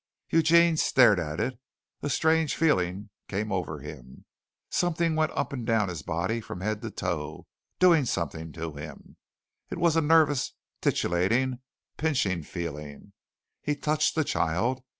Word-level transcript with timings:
Eugene 0.31 0.75
stared 0.77 1.19
at 1.19 1.39
it. 1.39 1.59
A 2.01 2.09
strange 2.09 2.55
feeling 2.55 3.11
came 3.27 3.51
over 3.51 3.81
him. 3.81 4.25
Something 4.71 5.15
went 5.15 5.31
up 5.35 5.53
and 5.53 5.63
down 5.63 5.89
his 5.89 6.01
body 6.01 6.41
from 6.41 6.61
head 6.61 6.81
to 6.81 6.89
toe, 6.89 7.45
doing 7.77 8.05
something 8.05 8.51
to 8.53 8.71
him. 8.73 9.17
It 9.69 9.77
was 9.77 9.95
a 9.95 10.01
nervous, 10.01 10.53
titillating, 10.81 11.59
pinching 11.97 12.41
feeling. 12.41 13.13
He 13.61 13.75
touched 13.75 14.15
the 14.15 14.23
child. 14.23 14.81